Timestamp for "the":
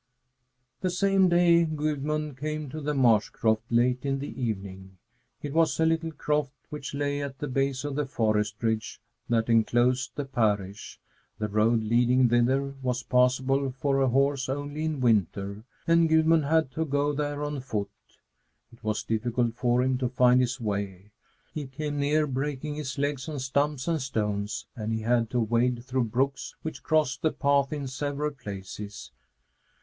0.79-0.89, 2.81-2.95, 4.17-4.41, 7.37-7.47, 7.93-8.07, 10.15-10.25, 11.37-11.47, 27.21-27.31